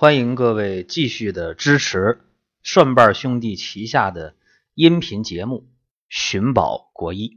[0.00, 2.22] 欢迎各位继续的支持
[2.62, 4.34] 顺瓣兄弟旗下的
[4.72, 5.58] 音频节目
[6.08, 7.28] 《寻宝国医》。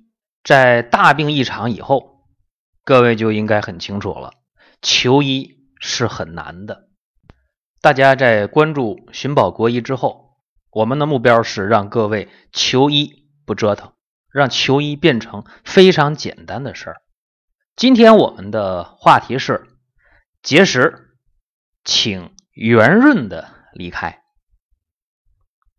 [0.45, 2.21] 在大病一场以后，
[2.85, 4.31] 各位就应该很清楚了，
[4.81, 6.87] 求医是很难的。
[7.81, 10.37] 大家在关注《寻宝国医》之后，
[10.71, 13.91] 我们的目标是让各位求医不折腾，
[14.31, 17.01] 让求医变成非常简单的事儿。
[17.75, 19.67] 今天我们的话题是
[20.41, 21.17] 节食，
[21.83, 24.23] 请圆润的离开。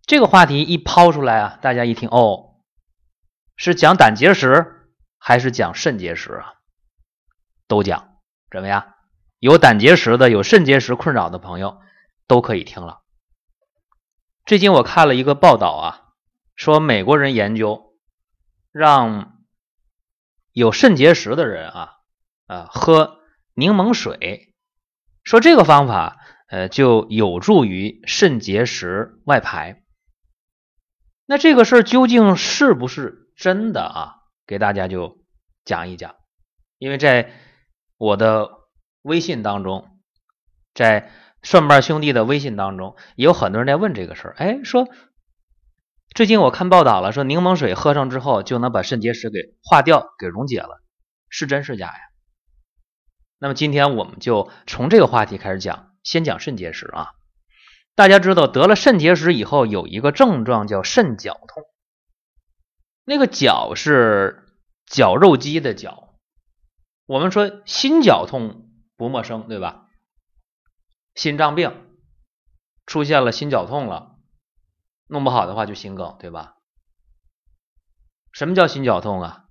[0.02, 2.56] 这个话题一抛出来啊，大家一听哦，
[3.56, 4.87] 是讲胆结石
[5.19, 6.55] 还是讲肾结石啊？
[7.66, 8.19] 都讲，
[8.50, 8.95] 怎么样？
[9.38, 11.80] 有胆结石的、有肾结石困扰的朋友
[12.27, 13.02] 都可以听了。
[14.45, 16.12] 最近我看了一个报道啊，
[16.55, 17.95] 说美国人研究
[18.72, 19.33] 让。
[20.52, 21.95] 有肾结石的人啊，
[22.47, 23.19] 啊，喝
[23.55, 24.55] 柠檬水，
[25.25, 29.83] 说这个方法，呃，就有助于肾结石外排。
[31.27, 34.17] 那这个事儿究竟是不是真的啊？
[34.47, 35.25] 给大家就
[35.64, 36.17] 讲一讲，
[36.78, 37.33] 因为在
[37.97, 38.51] 我的
[39.03, 39.98] 微信当中，
[40.75, 41.11] 在
[41.42, 44.89] 顺瓣兄弟的微信当中，有很多人在问这个事儿，哎，说。
[46.14, 50.81] 最近我看报道了，说柠檬水喝上之后就能把肾结石给化掉、给溶解了，
[51.29, 51.98] 是真是假呀？
[53.41, 57.14] 那么今天我们就从这个话题开始讲，先讲肾结石啊。
[57.97, 61.64] 大家知道得了肾结石以后有一个症状叫肾绞痛，
[63.05, 64.46] 那个绞是
[64.86, 66.14] 绞肉机的绞。
[67.06, 69.88] 我们说心绞痛不陌生，对吧？
[71.14, 71.86] 心脏病
[72.86, 74.16] 出现了心绞痛了。
[75.06, 76.56] 弄不好的话就心梗，对吧？
[78.33, 79.44] 什么叫心绞痛啊？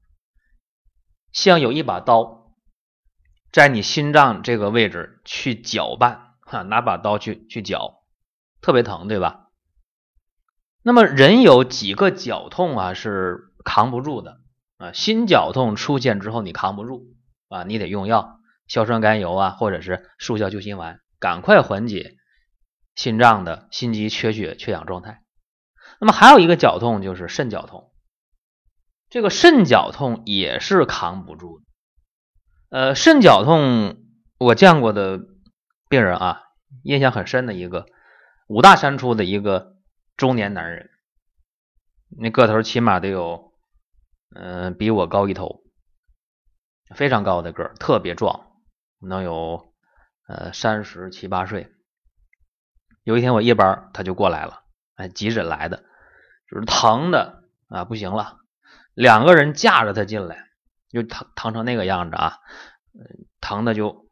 [1.31, 2.53] 像有一把刀
[3.51, 8.03] 在你心脏这个位置去搅拌，哈，拿把刀去去绞，
[8.61, 9.49] 特别疼，对吧？
[10.83, 14.37] 那么人有几个绞痛啊是扛不住的
[14.77, 14.93] 啊？
[14.93, 17.07] 心绞痛出现之后你扛不住
[17.49, 22.17] 啊，你得用药，硝酸甘油啊，或者是速效救心丸，赶快缓解
[22.95, 25.23] 心脏的心肌缺血缺氧状态。
[25.99, 27.91] 那么还有一个绞痛就是肾绞痛，
[29.09, 31.65] 这个肾绞痛也是扛不住的。
[32.69, 34.03] 呃，肾绞痛
[34.37, 35.19] 我见过的
[35.87, 36.42] 病人啊，
[36.81, 37.85] 印象很深的一个
[38.47, 39.75] 五大三粗的一个
[40.17, 40.89] 中年男人，
[42.09, 43.53] 那个头起码得有，
[44.35, 45.63] 嗯，比我高一头，
[46.95, 48.51] 非常高的个儿，特别壮，
[48.99, 49.73] 能有
[50.27, 51.71] 呃三十七八岁。
[53.03, 54.63] 有一天我夜班，他就过来了，
[54.95, 55.83] 哎，急诊来的。
[56.49, 58.37] 就是疼的啊，不行了，
[58.93, 60.49] 两个人架着他进来，
[60.89, 62.37] 就疼疼成那个样子啊，
[63.41, 64.07] 疼的就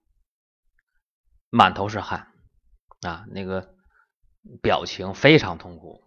[1.51, 2.30] 满头是汗
[3.01, 3.73] 啊，那个
[4.61, 6.03] 表情非常痛苦。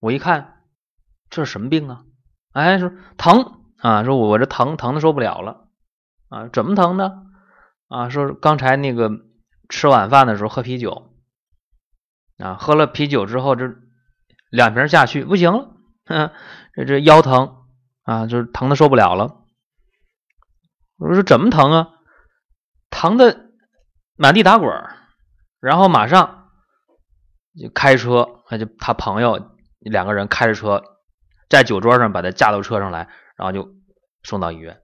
[0.00, 0.62] 我一看，
[1.30, 2.04] 这是什么病啊？
[2.52, 5.68] 哎，说疼啊，说我这疼疼的受不了了
[6.28, 7.26] 啊，怎么疼呢？
[7.88, 9.10] 啊，说刚才那个
[9.68, 11.14] 吃晚饭的时候喝啤酒
[12.38, 13.76] 啊，喝了啤酒之后这。
[14.48, 16.32] 两瓶下去不行了，
[16.72, 17.66] 这这腰疼
[18.04, 19.44] 啊，就是疼的受不了了。
[20.98, 21.88] 我说怎么疼啊？
[22.90, 23.50] 疼的
[24.16, 24.70] 满地打滚
[25.66, 26.48] 然后马上
[27.60, 29.50] 就开车，他就他朋友
[29.80, 30.82] 两个人开着车，
[31.48, 33.74] 在酒桌上把他架到车上来，然后就
[34.22, 34.80] 送到医院。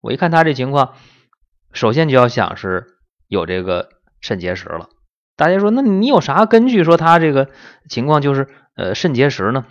[0.00, 0.94] 我一看他这情况，
[1.72, 3.88] 首先就要想是有这个
[4.20, 4.88] 肾结石了。
[5.36, 7.50] 大家说，那你有啥根据说他这个
[7.88, 8.48] 情况就是？
[8.76, 9.66] 呃，肾结石呢，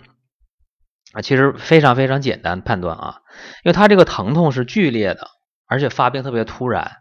[1.14, 3.22] 啊，其实非常非常简单判断啊，
[3.64, 5.26] 因为他这个疼痛是剧烈的，
[5.66, 6.98] 而且发病特别突然，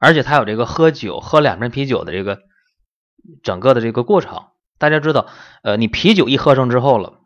[0.00, 2.40] 而且他有这个喝酒喝两瓶啤酒的这个
[3.42, 4.46] 整个的这个过程。
[4.78, 5.26] 大家知道，
[5.62, 7.20] 呃，你啤酒一喝上之后了，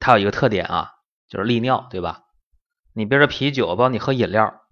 [0.00, 0.90] 它有一个特点啊，
[1.28, 2.22] 就是利尿，对吧？
[2.92, 4.62] 你别说啤酒，包括你喝饮料，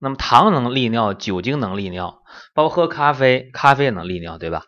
[0.00, 2.22] 那么糖能利尿，酒精能利尿，
[2.52, 4.64] 包括喝咖啡，咖啡也能利尿，对吧？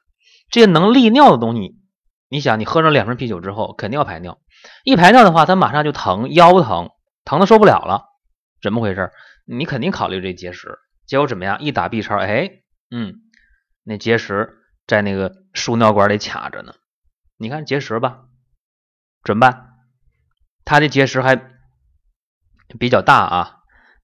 [0.50, 1.76] 这些能利尿的东西。
[2.28, 4.38] 你想，你喝上两瓶啤酒之后，肯定要排尿。
[4.84, 6.90] 一排尿的话，它马上就疼，腰疼，
[7.24, 8.04] 疼的受不了了。
[8.62, 9.10] 怎么回事？
[9.46, 10.78] 你肯定考虑这结石。
[11.10, 11.60] 结果怎么样？
[11.60, 13.16] 一打 B 超，哎，嗯，
[13.82, 16.74] 那结石在那个输尿管里卡着呢。
[17.36, 18.26] 你看结石吧，
[19.24, 19.70] 怎么办？
[20.64, 21.34] 他的结石还
[22.78, 23.56] 比较大啊。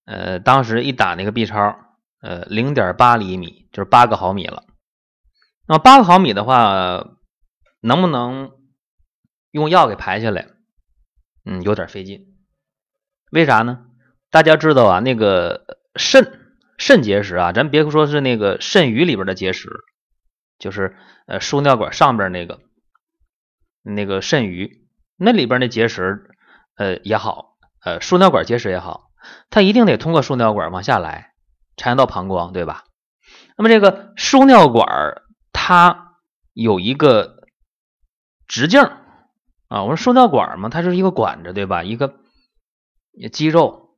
[0.05, 1.79] 呃，当时一打那个 B 超，
[2.21, 4.65] 呃，零点八厘米，就是八个毫米了。
[5.69, 7.13] 那么八个毫米的话。
[7.83, 8.51] 能不能
[9.53, 10.49] 用药给排下来？
[11.45, 12.37] 嗯，有点费劲。
[13.31, 13.87] 为啥呢？
[14.29, 16.46] 大家知道啊，那个肾
[16.79, 19.71] 肾结石啊，咱别说是那个肾盂里边的结石，
[20.59, 20.97] 就是
[21.27, 22.61] 呃输尿管上边那个
[23.83, 24.81] 那个肾盂，
[25.17, 26.31] 那里边的结石
[26.77, 29.11] 呃也好，呃输尿管结石也好，
[29.51, 31.33] 它一定得通过输尿管往下来，
[31.77, 32.85] 才能到膀胱，对吧？
[33.57, 36.19] 那么这个输尿管它
[36.53, 37.49] 有一个
[38.47, 38.83] 直径
[39.69, 41.83] 啊，我说输尿管嘛，它就是一个管子，对吧？
[41.83, 42.15] 一个
[43.33, 43.97] 肌肉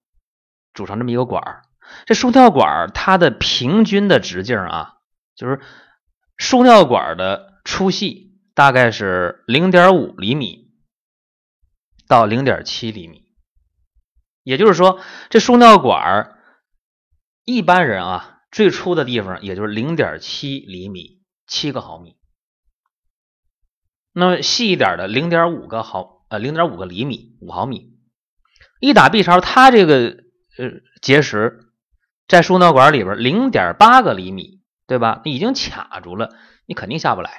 [0.75, 1.63] 组成这么一个管。
[2.07, 4.95] 这输尿管它的平均的直径啊，
[5.35, 5.61] 就是
[6.37, 10.71] 输尿管的粗细大概是零点五厘米
[12.07, 13.25] 到零点七厘米，
[14.43, 16.39] 也就是说，这输尿管
[17.45, 22.17] 一般人啊最粗的地方也就是零点七厘米，七个毫米。
[24.13, 27.99] 那么细一点的零点五个毫呃零点五个厘米，五毫米。
[28.81, 30.17] 一打 B 超，它这个
[30.57, 31.67] 呃结石。
[32.29, 35.23] 在输尿管里边，零点八个厘米，对吧？
[35.25, 36.37] 你已经卡住了，
[36.67, 37.31] 你肯定下不来。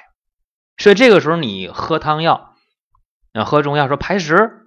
[0.76, 2.54] 所以这个时候你喝汤药，
[3.32, 4.66] 啊，喝中药说排石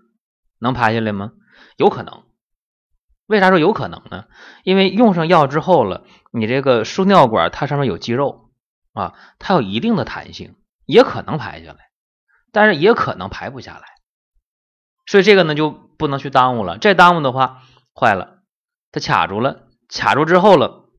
[0.60, 1.34] 能排下来吗？
[1.76, 2.24] 有可能。
[3.26, 4.26] 为啥说有可能呢？
[4.64, 8.52] 因为用上药之后了，你这个输尿管它上面有肌肉
[8.94, 10.56] 啊，它有一定的弹性，
[10.86, 11.90] 也可能排下来，
[12.52, 13.88] 但是也可能排不下来。
[15.06, 16.78] 所以这个呢就不能去耽误了。
[16.78, 18.40] 这耽误的话，坏了，
[18.94, 19.68] 它卡住了。
[19.96, 20.90] 卡住之后了，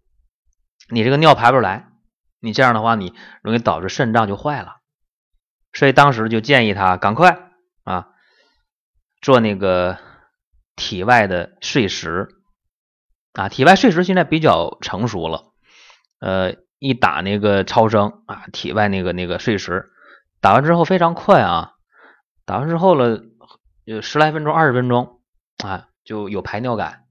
[0.88, 1.88] 你这个尿排不出来，
[2.40, 3.12] 你这样的话，你
[3.42, 4.76] 容易导致肾脏就坏了。
[5.72, 7.50] 所以当时就建议他赶快
[7.82, 8.08] 啊
[9.20, 9.98] 做那个
[10.76, 12.28] 体外的碎石
[13.32, 15.52] 啊，体外碎石现在比较成熟了，
[16.20, 19.90] 呃，一打那个超声啊，体外那个那个碎石
[20.40, 21.72] 打完之后非常快啊，
[22.44, 23.22] 打完之后了，
[23.84, 25.20] 有十来分钟、二十分钟
[25.64, 27.03] 啊，就有排尿感。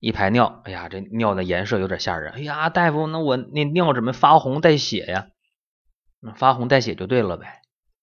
[0.00, 2.32] 一排尿，哎呀，这尿的颜色有点吓人。
[2.32, 5.26] 哎呀，大夫，那我那尿怎么发红带血呀？
[6.36, 7.60] 发红带血就对了呗，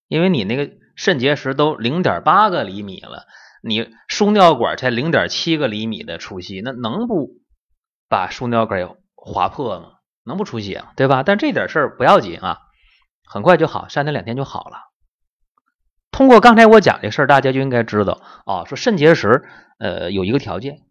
[0.07, 3.25] 因为你那个肾结石都零点八个厘米了，
[3.62, 7.31] 你输尿管才零点七个厘米的粗细，那能不
[8.07, 9.91] 把输尿管划破吗？
[10.24, 10.94] 能不出血吗？
[10.95, 11.24] 对吧？
[11.24, 12.59] 但这点事儿不要紧啊，
[13.25, 14.77] 很快就好，三天两天就好了。
[16.12, 19.44] 通过刚才我讲这事儿，大家就应该知道啊，说肾结石，
[19.77, 20.81] 呃，有一个条件，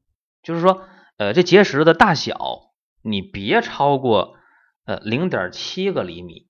[0.43, 0.83] 就是说。
[1.17, 2.73] 呃，这结石的大小，
[3.03, 4.37] 你别超过
[4.85, 6.49] 呃零点七个厘米，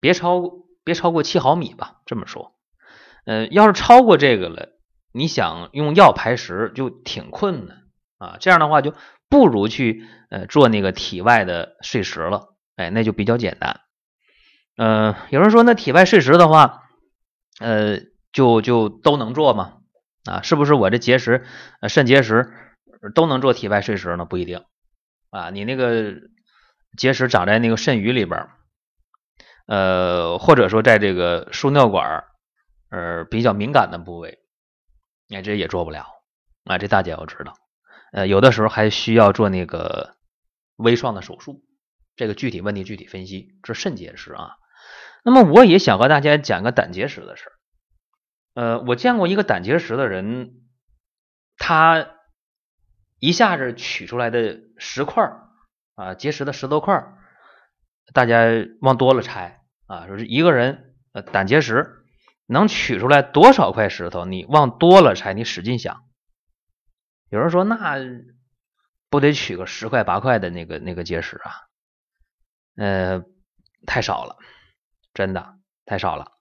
[0.00, 0.42] 别超
[0.84, 1.96] 别超过七毫米吧。
[2.06, 2.54] 这么说，
[3.26, 4.68] 呃，要是超过这个了，
[5.12, 7.78] 你想用药排石就挺困难
[8.18, 8.36] 啊。
[8.38, 8.94] 这样的话，就
[9.28, 12.54] 不如去呃做那个体外的碎石了。
[12.76, 13.80] 哎，那就比较简单。
[14.76, 16.84] 嗯，有人说那体外碎石的话，
[17.58, 17.98] 呃，
[18.32, 19.78] 就就都能做吗？
[20.24, 21.44] 啊，是不是我这结石，
[21.88, 22.52] 肾结石？
[23.14, 24.24] 都能做体外碎石呢？
[24.24, 24.64] 不一定
[25.30, 25.50] 啊！
[25.50, 26.14] 你那个
[26.96, 28.48] 结石长在那个肾盂里边，
[29.66, 32.24] 呃，或者说在这个输尿管
[32.90, 34.38] 呃比较敏感的部位，
[35.28, 36.06] 你这也做不了
[36.64, 36.78] 啊！
[36.78, 37.54] 这大家要知道，
[38.12, 40.16] 呃，有的时候还需要做那个
[40.76, 41.62] 微创的手术，
[42.16, 43.58] 这个具体问题具体分析。
[43.62, 44.56] 这肾结石啊，
[45.24, 47.52] 那么我也想和大家讲个胆结石的事儿。
[48.54, 50.62] 呃，我见过一个胆结石的人，
[51.58, 52.14] 他。
[53.18, 55.24] 一下子取出来的石块
[55.94, 57.04] 啊，结石的石头块
[58.14, 58.44] 大家
[58.80, 62.04] 往多了拆啊，说是一个人呃胆结石
[62.46, 64.24] 能取出来多少块石头？
[64.24, 66.04] 你往多了拆，你使劲想。
[67.28, 67.98] 有人说那
[69.10, 71.52] 不得取个十块八块的那个那个结石啊？
[72.76, 73.24] 呃，
[73.86, 74.36] 太少了，
[75.12, 76.32] 真的太少了。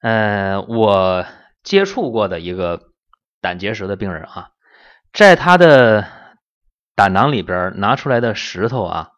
[0.00, 1.26] 呃，我
[1.62, 2.92] 接触过的一个
[3.40, 4.50] 胆结石的病人啊。
[5.16, 6.06] 在他的
[6.94, 9.12] 胆囊里边拿出来的石头啊，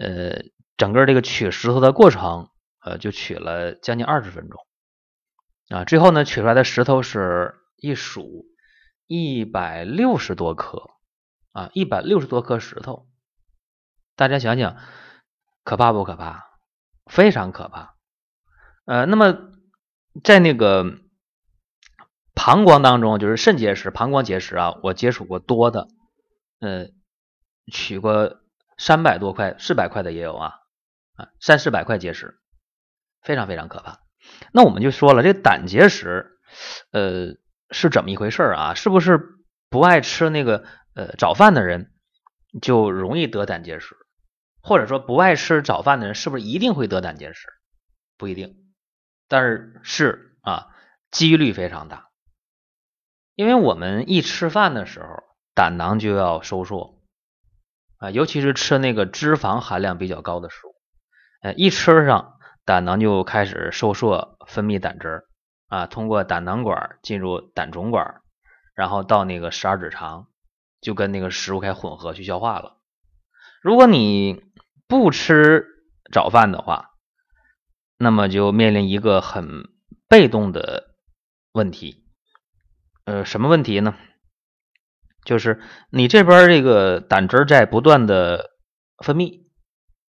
[0.00, 0.44] 呃，
[0.76, 2.50] 整个这个取石头的过程，
[2.80, 4.64] 呃，就取了将近二十分钟
[5.70, 5.84] 啊。
[5.84, 8.46] 最后呢，取出来的石头是一数
[9.08, 10.90] 一百六十多颗
[11.50, 13.08] 啊，一百六十多颗石头。
[14.14, 14.76] 大家想想，
[15.64, 16.44] 可怕不可怕？
[17.06, 17.96] 非常可怕。
[18.84, 19.36] 呃，那么
[20.22, 21.00] 在那个。
[22.34, 25.88] 膀胱当中就是肾结石、膀胱结石啊，我接触过多的，
[26.60, 26.88] 呃，
[27.72, 28.40] 取过
[28.76, 30.54] 三百多块、四百块的也有啊，
[31.14, 32.38] 啊，三四百块结石，
[33.22, 34.00] 非常非常可怕。
[34.52, 36.38] 那我们就说了，这胆结石，
[36.90, 37.34] 呃，
[37.70, 38.74] 是怎么一回事啊？
[38.74, 39.20] 是不是
[39.70, 40.64] 不爱吃那个
[40.94, 41.92] 呃早饭的人
[42.60, 43.96] 就容易得胆结石？
[44.60, 47.48] 或者说不爱吃早饭的人是不是一定会得胆结石？
[48.16, 48.56] 不一定，
[49.28, 50.68] 但是是啊，
[51.10, 52.08] 几率非常大。
[53.34, 55.22] 因为我们一吃饭的时候，
[55.54, 57.00] 胆囊就要收缩
[57.98, 60.74] 啊，尤其是吃那个脂肪含量比较高的食物，
[61.42, 65.24] 呃，一吃上胆囊就开始收缩分泌胆汁
[65.68, 68.20] 啊，通过胆囊管进入胆总管，
[68.74, 70.28] 然后到那个十二指肠，
[70.80, 72.78] 就跟那个食物开始混合去消化了。
[73.62, 74.44] 如果你
[74.86, 75.66] 不吃
[76.12, 76.90] 早饭的话，
[77.96, 79.70] 那么就面临一个很
[80.08, 80.94] 被动的
[81.52, 82.03] 问题，
[83.04, 83.94] 呃，什么问题呢？
[85.24, 88.50] 就是你这边这个胆汁在不断的
[88.98, 89.44] 分泌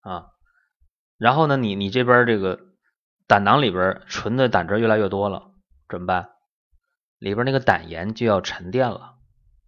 [0.01, 0.27] 啊，
[1.19, 2.61] 然后呢，你你这边这个
[3.27, 5.53] 胆囊里边存的胆汁越来越多了，
[5.89, 6.31] 怎么办？
[7.19, 9.17] 里边那个胆盐就要沉淀了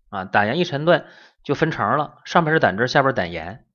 [0.09, 1.07] 啊，胆盐一沉淀
[1.45, 3.67] 就分层了，上边是胆汁，下边胆盐。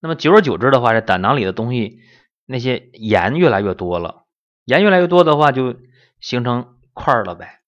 [0.00, 2.00] 那么久而久之的话，这胆囊里的东西
[2.44, 4.24] 那些盐越来越多了，
[4.64, 5.76] 盐越来越多的话，就
[6.20, 7.61] 形成块了呗。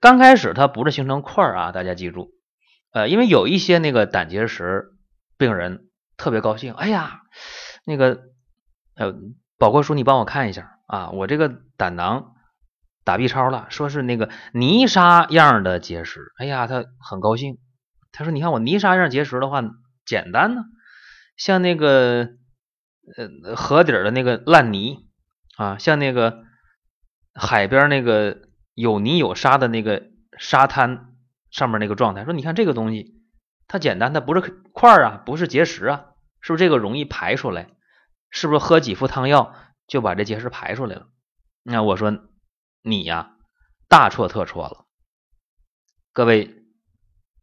[0.00, 2.30] 刚开始它不是形成块儿啊，大家记住。
[2.92, 4.92] 呃，因为有一些那个胆结石
[5.36, 7.20] 病人特别高兴，哎呀，
[7.84, 8.20] 那个
[8.94, 9.14] 呃，
[9.58, 12.32] 宝贵叔，你帮我看一下啊，我这个胆囊
[13.04, 17.58] 打 B 超了，说是那个泥沙样的结石，哎呀，他很高兴，
[18.12, 19.62] 他说，你看我泥沙样结石的话
[20.06, 20.62] 简单呢，
[21.36, 22.30] 像那个
[23.16, 25.06] 呃河底的那个烂泥
[25.58, 26.44] 啊，像那个
[27.34, 28.45] 海边那个
[28.76, 30.04] 有泥有沙的那个
[30.38, 31.12] 沙滩。
[31.48, 33.22] 上面那个状态，说你看这个东西，
[33.66, 34.40] 它简单，它不是
[34.72, 36.06] 块儿啊，不是结石啊，
[36.42, 37.70] 是不是这个容易排出来？
[38.28, 39.54] 是不是喝几副汤药
[39.86, 41.06] 就把这结石排出来了？
[41.62, 42.12] 那我说
[42.82, 43.36] 你呀，
[43.88, 44.84] 大错特错了。
[46.12, 46.62] 各位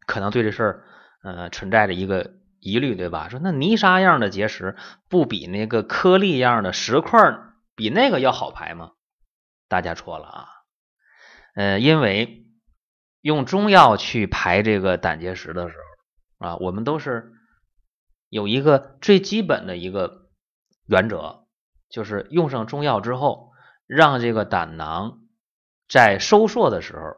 [0.05, 0.83] 可能对这事儿
[1.23, 3.29] 呃存在着一个疑虑，对吧？
[3.29, 4.75] 说那泥沙样的结石
[5.09, 7.39] 不比那个颗粒样的石块
[7.73, 8.91] 比那个要好排吗？
[9.67, 10.47] 大家错了啊，
[11.55, 12.39] 呃，因为。
[13.23, 17.31] 用中药去排这个胆结石的时候啊，我们都是
[18.27, 20.27] 有一个最基本的一个
[20.85, 21.45] 原则，
[21.87, 23.53] 就是用上中药之后，
[23.87, 25.19] 让这个胆囊
[25.87, 27.15] 在收缩的时候，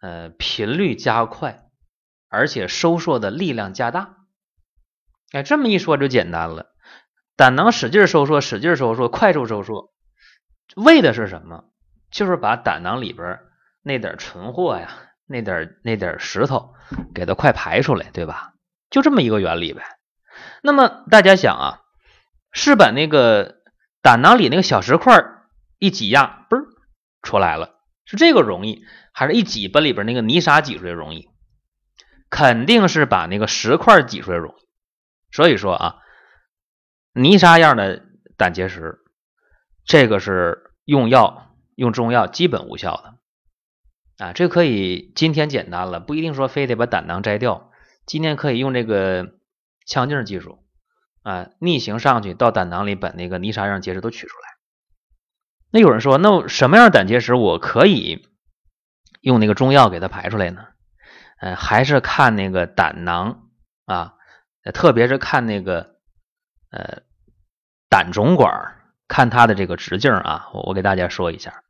[0.00, 1.68] 呃，频率加快，
[2.30, 4.16] 而且收缩的力量加大。
[5.32, 6.72] 哎，这么一说就简单了，
[7.36, 9.92] 胆囊使劲收缩，使劲收缩，快速收缩，
[10.74, 11.64] 为的是什么？
[12.12, 13.40] 就是把胆囊里边。
[13.84, 14.90] 那点存货呀，
[15.26, 16.72] 那点那点石头，
[17.12, 18.52] 给它快排出来，对吧？
[18.90, 19.82] 就这么一个原理呗。
[20.62, 21.80] 那么大家想啊，
[22.52, 23.56] 是把那个
[24.02, 25.20] 胆囊里那个小石块
[25.80, 26.62] 一挤压，嘣
[27.22, 31.28] 出来了，是这个容易，还是一挤把里边那个泥沙挤出来容易？
[32.30, 35.34] 肯定是把那个石块挤出来容易。
[35.34, 35.96] 所以说啊，
[37.14, 38.04] 泥沙样的
[38.36, 39.00] 胆结石，
[39.84, 44.24] 这个是用药用中药基本无效的。
[44.24, 47.70] 啊，这可以今天简单了，不一定说非得把胆囊摘掉。
[48.06, 49.34] 今天可以用这个
[49.86, 50.64] 腔镜技术
[51.22, 54.42] 啊，逆行上去到胆囊里把那个泥沙样结石都取出来。
[55.70, 58.28] 那有人说，那什么样胆结石我可以
[59.22, 60.66] 用那个中药给它排出来呢？
[61.40, 63.48] 嗯，还是看那个胆囊
[63.86, 64.14] 啊，
[64.74, 65.96] 特别是看那个
[66.70, 67.02] 呃
[67.88, 68.81] 胆总管，
[69.12, 70.48] 看它的这个直径啊。
[70.54, 71.62] 我我给大家说一下。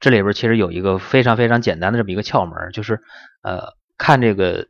[0.00, 3.02] 这里边其实有一个非常非常简单的这么一个窍门，就是
[3.42, 4.66] 呃看这个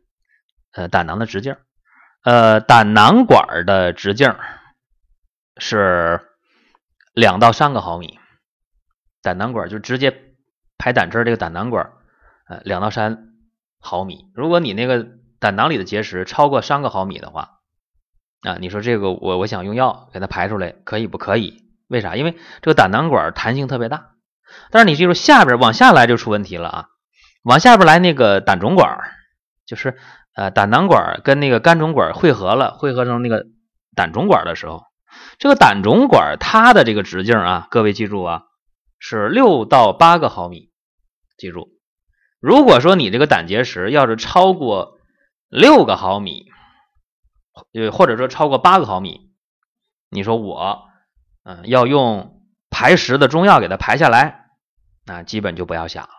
[0.73, 1.55] 呃胆囊的直径，
[2.23, 4.35] 呃胆囊管的直径
[5.57, 6.21] 是
[7.13, 8.19] 两到三个毫米，
[9.21, 10.15] 胆囊管就直接
[10.77, 11.91] 排胆汁这个胆囊管
[12.47, 13.29] 呃两到三
[13.79, 15.07] 毫米，如果你那个
[15.39, 17.59] 胆囊里的结石超过三个毫米的话
[18.41, 21.68] 啊，你说这个我我想用药给它排出来可以不可以？
[21.89, 22.15] 为啥？
[22.15, 24.11] 因为这个胆囊管弹性特别大。
[24.71, 26.85] 但是你记住，下边往下来就出问题了啊！
[27.43, 28.99] 往下边来那个胆总管，
[29.65, 29.97] 就是
[30.35, 33.45] 呃胆囊管跟那个肝总管汇合了，汇合成那个
[33.95, 34.83] 胆总管的时候，
[35.37, 38.43] 这个胆总管它的这个直径啊，各位记住啊，
[38.97, 40.71] 是六到八个毫米。
[41.37, 41.69] 记住，
[42.39, 44.97] 如果说你这个胆结石要是超过
[45.47, 46.47] 六个毫米，
[47.73, 49.31] 呃或者说超过八个毫米，
[50.09, 50.88] 你说我
[51.49, 54.51] 嗯要用排石的中药给它排下来。
[55.03, 56.09] 那基本就不要想了，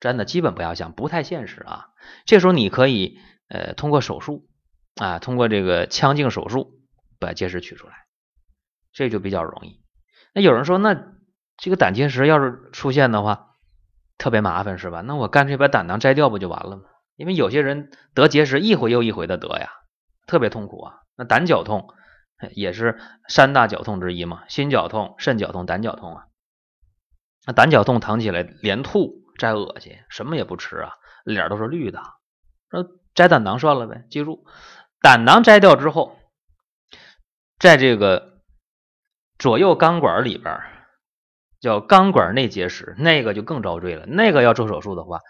[0.00, 1.90] 真的基本不要想，不太现实啊。
[2.24, 3.16] 这时候你可以
[3.48, 4.48] 呃通过手术
[4.96, 6.80] 啊，通过这个腔镜手术
[7.20, 7.94] 把结石取出来，
[8.92, 9.80] 这就比较容易。
[10.32, 11.12] 那有人说，那
[11.56, 13.50] 这个胆结石要是出现的话，
[14.18, 15.00] 特别麻烦是吧？
[15.02, 16.82] 那我干脆把胆囊摘掉不就完了吗？
[17.14, 19.70] 因为有些人得结石一回又一回的得呀，
[20.26, 20.94] 特别痛苦啊。
[21.16, 21.94] 那胆绞痛
[22.52, 26.26] 也是三大绞痛之一嘛，心绞痛、肾绞痛、胆绞痛啊。
[27.46, 30.92] 那胆绞痛疼起来，连吐再恶心，什么也不吃啊，
[31.24, 32.00] 脸都是绿的。
[32.70, 34.44] 说摘胆囊算了呗，记住，
[35.00, 36.18] 胆囊摘掉之后，
[37.58, 38.40] 在这个
[39.38, 40.60] 左右钢管里边
[41.60, 44.06] 叫钢管内结石，那个就更遭罪了。
[44.06, 45.20] 那个要做手术的话，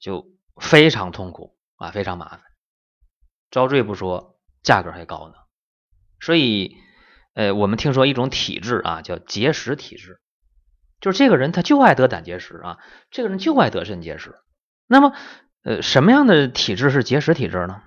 [0.00, 0.26] 就
[0.56, 2.40] 非常痛苦啊，非常麻烦，
[3.50, 5.34] 遭罪不说，价格还高呢。
[6.24, 6.74] 所以，
[7.34, 10.20] 呃，我们听说一种体质啊，叫结石体质，
[10.98, 12.78] 就是这个人他就爱得胆结石啊，
[13.10, 14.34] 这个人就爱得肾结石。
[14.86, 15.12] 那么，
[15.64, 17.82] 呃，什么样的体质是结石体质呢？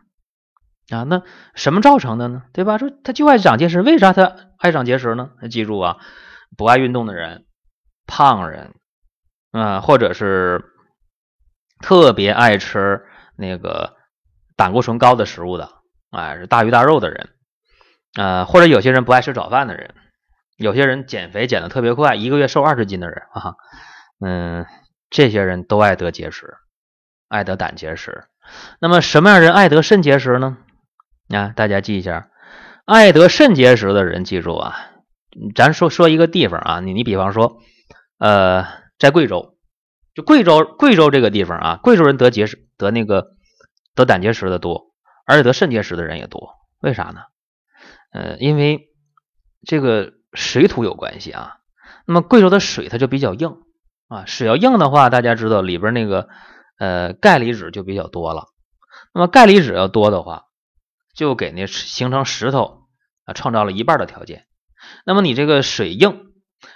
[0.89, 1.23] 啊，那
[1.55, 2.43] 什么造成的呢？
[2.53, 2.77] 对吧？
[2.77, 5.31] 说他就爱长结石，为啥他爱长结石呢？
[5.49, 5.97] 记住啊，
[6.55, 7.45] 不爱运动的人、
[8.05, 8.75] 胖人
[9.51, 10.63] 啊，或者是
[11.81, 13.03] 特别爱吃
[13.35, 13.95] 那个
[14.55, 15.71] 胆固醇高的食物的，
[16.11, 17.31] 哎，是大鱼大肉的人，
[18.17, 19.93] 啊，或者有些人不爱吃早饭的人，
[20.57, 23.55] 有些人减肥减的特别快，一个月瘦二十斤的人啊，
[24.19, 24.65] 嗯，
[25.09, 26.55] 这些人都爱得结石，
[27.29, 28.25] 爱得胆结石。
[28.79, 30.57] 那么什么样人爱得肾结石呢？
[31.29, 32.29] 啊，大家记一下，
[32.85, 34.75] 爱得肾结石的人，记住啊，
[35.53, 37.57] 咱说说一个地方啊，你你比方说，
[38.17, 38.65] 呃，
[38.97, 39.57] 在贵州，
[40.15, 43.27] 就贵州贵州这个地方啊，贵州人得结石得那个
[43.93, 44.91] 得胆结石的多，
[45.27, 47.21] 而且得肾结石的人也多，为啥呢？
[48.11, 48.89] 呃，因为
[49.65, 51.57] 这个水土有关系啊。
[52.05, 53.57] 那么贵州的水它就比较硬
[54.07, 56.29] 啊，水要硬的话，大家知道里边那个
[56.79, 58.47] 呃钙离子就比较多了。
[59.13, 60.45] 那么钙离子要多的话，
[61.13, 62.83] 就给那形成石头
[63.25, 64.45] 啊创造了一半的条件。
[65.05, 66.31] 那么你这个水硬，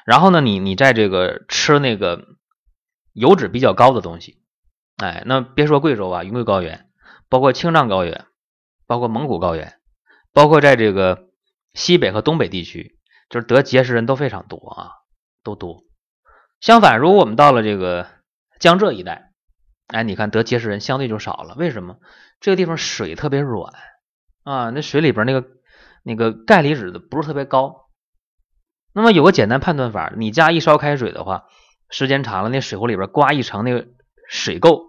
[0.05, 2.25] 然后呢，你你在这个吃那个
[3.13, 4.41] 油脂比较高的东西，
[4.97, 6.89] 哎，那别说贵州啊，云贵高原，
[7.29, 8.25] 包括青藏高原，
[8.85, 9.79] 包括蒙古高原，
[10.33, 11.29] 包括在这个
[11.73, 12.97] 西北和东北地区，
[13.29, 14.91] 就是得结石人都非常多啊，
[15.43, 15.83] 都多。
[16.59, 18.07] 相反，如果我们到了这个
[18.59, 19.31] 江浙一带，
[19.87, 21.55] 哎，你看得结石人相对就少了。
[21.55, 21.97] 为什么？
[22.39, 23.73] 这个地方水特别软。
[24.43, 25.47] 啊，那水里边那个
[26.03, 27.89] 那个钙离子的不是特别高。
[28.93, 31.45] 那么有个简单判断法，你加一烧开水的话，
[31.89, 33.87] 时间长了，那水壶里边刮一层那个
[34.27, 34.87] 水垢，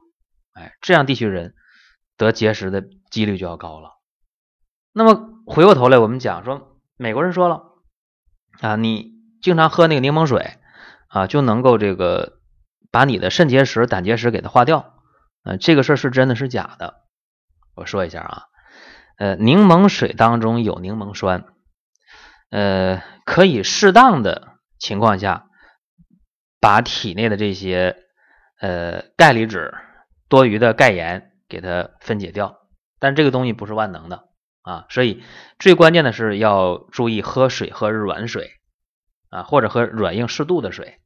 [0.54, 1.54] 哎，这样地区人
[2.16, 3.90] 得结石的几率就要高了。
[4.92, 7.62] 那么回过头来，我们讲说，美国人说了
[8.60, 10.58] 啊，你经常喝那个柠檬水
[11.08, 12.38] 啊，就能够这个
[12.90, 14.94] 把你的肾结石、胆结石给它化掉。
[15.42, 17.02] 啊，这个事儿是真的是假的？
[17.74, 18.42] 我说一下啊。
[19.18, 21.44] 呃，柠檬水当中有柠檬酸，
[22.50, 25.46] 呃，可以适当的情况下
[26.60, 27.96] 把体内的这些
[28.60, 29.74] 呃钙离子、
[30.28, 32.58] 多余的钙盐给它分解掉，
[32.98, 34.28] 但这个东西不是万能的
[34.62, 35.22] 啊，所以
[35.58, 38.52] 最关键的是要注意喝水，喝软水
[39.28, 40.98] 啊，或者喝软硬适度的水。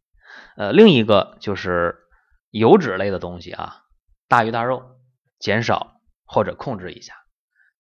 [0.57, 1.97] 呃，另一个就是
[2.51, 3.83] 油脂类的东西啊，
[4.29, 4.83] 大鱼大肉
[5.39, 7.15] 减少或者控制一下。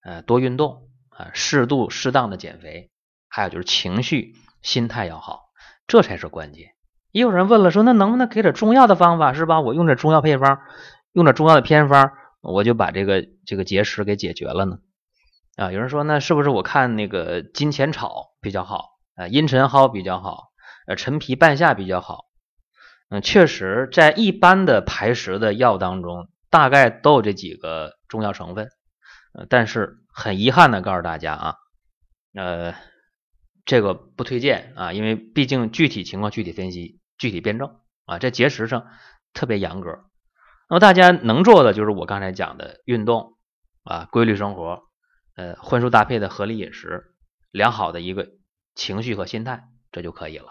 [0.02, 2.90] 呃，多运动啊，适度适当的减肥，
[3.28, 5.50] 还有就是情绪、心态要好，
[5.86, 6.70] 这才是关键。
[7.12, 9.60] 也有人问了，说那能不能给点中药的方法是吧？
[9.60, 10.60] 我用点中药配方，
[11.12, 14.78] 用点中药的偏方，我就把这个这个结石给解决了呢？
[15.56, 20.44] 啊，有人说那是不是我看那个金钱草比较好，啊，茵陈蒿比较好，
[20.86, 22.26] 呃，陈皮半夏比较好？
[23.08, 28.68] 嗯，确实在一般的排石的药当中，大概都有这几个中药成分。
[29.50, 31.54] 但是很遗憾的告诉大家啊，
[32.34, 32.74] 呃，
[33.66, 38.86] 这个不推荐啊，因为毕竟具体情况具体分析，具体辩证啊，在节食上
[39.34, 40.04] 特别严格。
[40.70, 43.36] 那么大家能做的就是我刚才讲的运动
[43.84, 44.84] 啊，规律生活，
[45.36, 47.04] 呃，荤素搭配的合理饮食，
[47.52, 48.28] 良好的一个
[48.74, 50.46] 情绪和心态，这就可以了。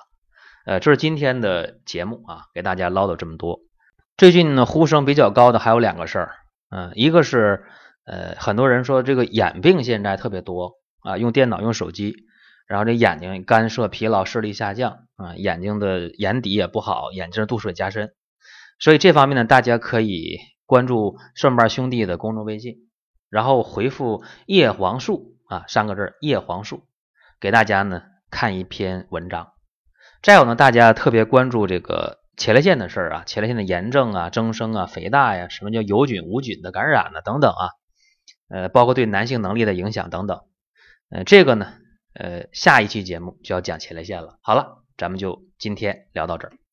[0.65, 3.59] 呃，这是今天的节目啊，给大家唠叨这么多。
[4.15, 6.35] 最近呢，呼声比较高的还有两个事儿，
[6.69, 7.65] 嗯，一个是。
[8.07, 12.15] 呃，很多人说这个眼病现在特别多啊，用电脑、用手机，
[12.67, 18.13] 然后这眼睛干涩、疲劳、视力下降啊，眼睛的眼底也不好，眼睛度数加深。
[18.77, 22.84] 所以这方面呢，大家可以关注顺瓣兄弟的公众微信，
[23.35, 26.87] 然后回复叶黄素啊三个字，叶黄素，
[27.41, 29.51] 给大家呢看一篇文章。
[30.23, 37.21] 再有呢，大家特别关注这个前列腺的事儿啊，前列腺的炎症啊、增生啊、肥大呀，什么叫有菌无菌的感染呢？
[37.25, 37.71] 等等啊。
[38.47, 40.39] 呃，包括对男性能力的影响等等，
[41.09, 41.73] 呃，这个呢，
[42.13, 44.39] 呃，下一期节目就要讲前列腺了。
[44.41, 46.53] 好了，咱们就今天聊到这儿。